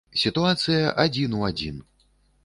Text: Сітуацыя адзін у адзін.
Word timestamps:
Сітуацыя 0.19 0.87
адзін 1.03 1.35
у 1.39 1.43
адзін. 1.49 1.77